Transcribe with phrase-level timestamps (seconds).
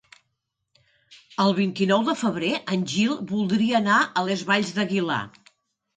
[1.43, 5.25] El vint-i-nou de febrer en Gil voldria anar a les Valls d'Aguilar.